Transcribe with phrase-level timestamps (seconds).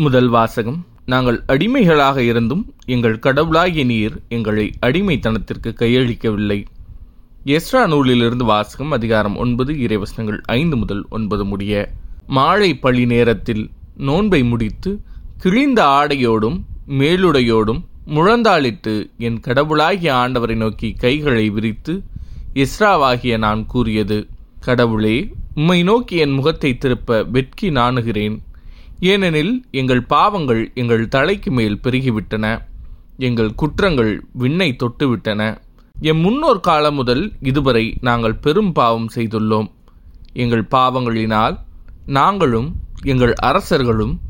[0.00, 0.86] முதல் வாசகம்.
[1.06, 6.66] நாங்கள் அடிமைகளாக இருந்தும் எங்கள் கடவுளாகிய நீர் எங்களை அடிமைத்தனத்திற்கு கையளிக்கவில்லை.
[7.44, 11.92] எஸ்ரா நூலிலிருந்து வாசகம் அதிகாரம் ஒன்பது இறைவசனங்கள் ஐந்து முதல் ஒன்பது முடிய.
[12.26, 15.00] மாழை பழி நேரத்தில் நோன்பை முடித்து
[15.38, 16.58] கிழிந்த ஆடையோடும்
[16.88, 22.02] மேலுடையோடும் முழந்தாளிட்டு என் கடவுளாகிய ஆண்டவரை நோக்கி கைகளை விரித்து
[22.54, 24.26] இஸ்ராவாகிய நான் கூறியது
[24.60, 28.36] கடவுளே உம்மை நோக்கி என் முகத்தை திருப்ப வெட்கி நாணுகிறேன்.
[29.00, 32.62] ஏனெனில் எங்கள் பாவங்கள் எங்கள் தலைக்கு மேல் பெருகிவிட்டன.
[33.16, 35.58] எங்கள் குற்றங்கள் விண்ணை தொட்டுவிட்டன.
[36.00, 39.70] எம் முன்னோர் காலம் முதல் இதுவரை நாங்கள் பெரும் பாவம் செய்துள்ளோம்.
[40.32, 41.58] எங்கள் பாவங்களினால்
[42.06, 44.20] நாங்களும் எங்கள் அரசர்களும்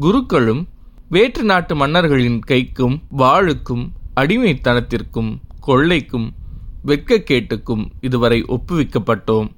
[0.00, 0.68] குருக்களும்
[1.08, 6.34] வேற்று நாட்டு மன்னர்களின் கைக்கும் வாழுக்கும் அடிமைத்தனத்திற்கும் கொள்ளைக்கும்
[6.86, 9.48] வெட்கக்கேட்டுக்கும் இதுவரை ஒப்புவிக்கப்பட்டோம்.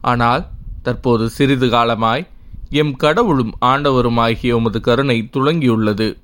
[0.00, 0.48] ஆனால்
[0.82, 2.26] தற்போது சிறிது காலமாய்
[2.70, 6.16] எம் கடவுளும் ஆண்டவருமாகிய உமது கருணை துளங்கியுள்ளது.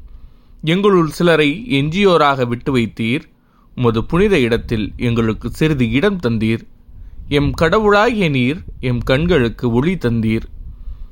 [0.65, 3.23] எங்களுள் சிலரை எஞ்சியோராக விட்டு வைத்தீர்.
[3.75, 6.61] உமது புனித இடத்தில் எங்களுக்கு சிறிது இடம் தந்தீர்.
[7.29, 10.43] எம் கடவுளாகிய நீர் எம் கண்களுக்கு ஒளி தந்தீர்.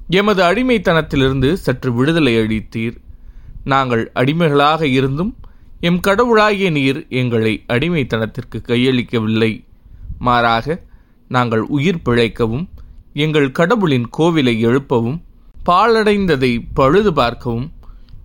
[0.09, 2.97] எமது அடிமைத்தனத்திலிருந்து சற்று விடுதலை அளித்தீர்.
[3.65, 5.37] நாங்கள் அடிமைகளாக இருந்தும்
[5.81, 9.65] எம் கடவுளாகிய நீர் எங்களை அடிமைத்தனத்திற்கு கையளிக்கவில்லை.
[10.19, 10.83] மாறாக
[11.29, 12.69] நாங்கள் உயிர் பிழைக்கவும்
[13.15, 15.21] எங்கள் கடவுளின் கோவிலை எழுப்பவும்
[15.67, 17.73] பாழடைந்ததை பழுது பார்க்கவும்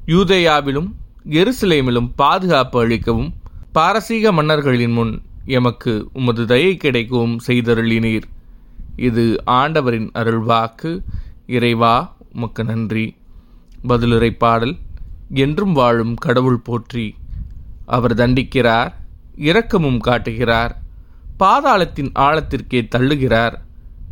[0.05, 0.91] யூதேயாவிலும்
[1.30, 3.33] எருசலேமிலும் பாதுகாப்பு அளிக்கவும்
[3.71, 8.23] பாரசீக மன்னர்களின் முன் எமக்கு உமது தயை கிடைக்கவும் செய்தருளினீர்.
[8.95, 11.03] இது ஆண்டவரின் அருள்வாக்கு.
[11.47, 13.15] இறைவா உமக்கு நன்றி.
[13.88, 14.75] பதிலுரை பாடல்
[15.30, 17.15] என்றும் வாழும் கடவுள் போற்றி.
[17.85, 18.93] அவர் தண்டிக்கிறார்
[19.35, 20.81] இரக்கமும் காட்டுகிறார்.
[21.39, 23.65] பாதாளத்தின் ஆழத்திற்கே தள்ளுகிறார்.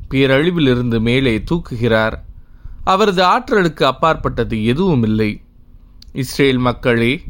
[0.09, 2.15] பேரழிவிலிருந்து மேலே தூக்குகிறார்.
[2.83, 5.41] அவரது ஆற்றலுக்கு அப்பாற்பட்டது எதுவும் இல்லை
[6.13, 7.21] இஸ்ரேல் மக்களே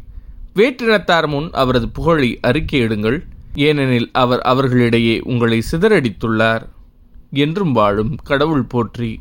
[0.55, 3.17] வேற்றினத்தார் முன் அவரது புகழை அறிக்கையிடுங்கள்
[3.55, 6.63] ஏனெனில் அவர் அவர்களிடையே உங்களை சிதறடித்துள்ளார்.
[7.31, 9.19] என்றும் வாழும் கடவுள் போற்றி.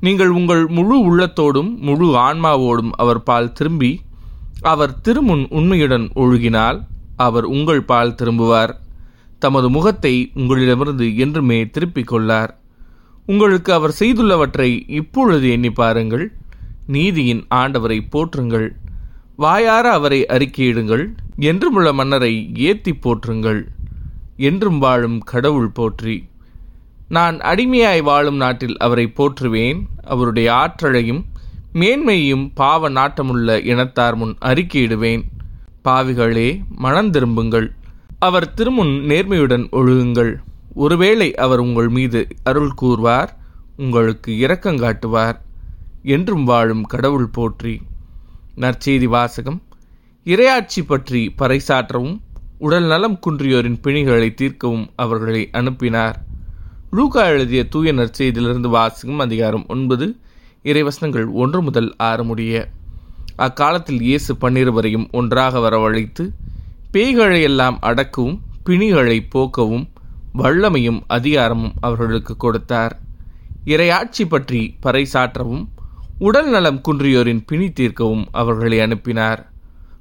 [0.00, 4.00] நீங்கள் உங்கள் முழு உள்ளத்தோடும் முழு ஆன்மாவோடும் அவர் பால் திரும்பி
[4.62, 6.78] அவர் திருமுன் உண்மையுடன் ஒழுகினால்
[7.16, 8.72] அவர் உங்கள் பால் திரும்புவார்.
[9.38, 12.59] தமது முகத்தை உங்களிடமிருந்து என்றுமே திருப்பிக் கொள்ளார்.
[13.26, 16.32] உங்களுக்கு அவர் செய்துள்ளவற்றை இப்பொழுது எண்ணி பாருங்கள்.
[16.86, 18.68] நீதியின் ஆண்டவரை போற்றுங்கள்.
[19.36, 21.06] வாயார அவரை அறிக்கையிடுங்கள்.
[21.40, 23.64] என்றுமுள்ள மன்னரை ஏத்தி போற்றுங்கள்.
[24.36, 26.28] என்றும் வாழும் கடவுள் போற்றி.
[27.08, 29.82] நான் அடிமையாய் வாழும் நாட்டில் அவரை போற்றுவேன்.
[30.04, 31.24] அவருடைய ஆற்றலையும்
[31.74, 35.22] மேன்மையும் பாவ நாட்டமுள்ள இனத்தார் முன் அறிக்கையிடுவேன்.
[35.84, 37.70] பாவிகளே மனந்திரும்புங்கள்
[38.18, 40.36] அவர் திருமுன் நேர்மையுடன் ஒழுகுங்கள்.
[40.74, 43.28] ஒருவேளை அவர் உங்கள் மீது அருள் கூர்வார்
[43.76, 45.38] உங்களுக்கு இரக்கங்காட்டுவார்
[46.02, 47.80] என்றும் வாழும் கடவுள் போற்றி.
[48.56, 49.62] நற்செய்தி வாசகம்.
[50.24, 52.18] இரையாட்சி பற்றி பறைசாற்றவும்
[52.58, 56.22] உடல் நலம் குன்றியோரின் பிணிகளை தீர்க்கவும் அவர்களை அனுப்பினார்.
[56.90, 60.16] லூகா எழுதிய தூய நற்செய்தியிலிருந்து வாசகம் அதிகாரம் ஒன்பது
[60.62, 62.68] இறைவசனங்கள் ஒன்று முதல் ஆறு முடிய.
[63.36, 66.30] அக்காலத்தில் இயேசு பன்னிருவரையும் ஒன்றாக வரவழைத்து
[66.92, 69.88] பேய்களை எல்லாம் அடக்கவும் பிணிகளை போக்கவும்
[70.34, 73.00] வல்லமையும் அதிகாரமும் அவர்களுக்கு கொடுத்தார்.
[73.64, 75.64] இறையாட்சி பற்றி பறைசாற்றவும்
[76.18, 79.50] உடல் நலம் குன்றியோரின் பிணி தீர்க்கவும் அவர்களை அனுப்பினார்.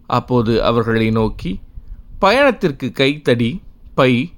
[0.07, 1.59] அப்போது அவர்களை நோக்கி
[2.19, 3.61] பயணத்திற்கு கைத்தடி
[3.93, 4.31] பை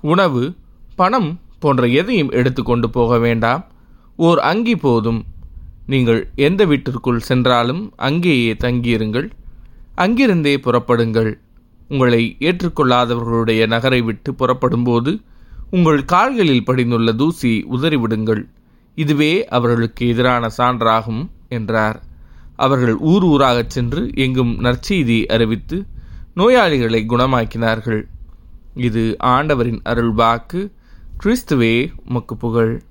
[0.00, 0.54] உணவு
[0.96, 3.66] பணம் போன்ற எதையும் எடுத்துக்கொண்டு போக வேண்டாம்.
[4.16, 5.24] ஓர் அங்கி போதும்.
[5.86, 9.30] நீங்கள் எந்த வீட்டிற்குள் சென்றாலும் அங்கேயே தங்கியிருங்கள்.
[9.94, 11.38] அங்கிருந்தே புறப்படுங்கள்.
[11.88, 15.20] உங்களை ஏற்றுக்கொள்ளாதவர்களுடைய நகரை விட்டு புறப்படும்போது
[15.70, 18.48] உங்கள் கால்களில் படிந்துள்ள தூசி உதறிவிடுங்கள்.
[18.94, 22.02] இதுவே அவர்களுக்கு எதிரான சான்றாகும் என்றார்.
[22.56, 25.86] அவர்கள் ஊர் ஊராகச் சென்று எங்கும் நற்செய்தி அறிவித்து
[26.36, 28.02] நோயாளிகளை குணமாக்கினார்கள்.
[28.74, 30.72] இது ஆண்டவரின் அருள் வாக்கு
[31.24, 32.82] கிறிஸ்துவே உமக்கு புகழ்.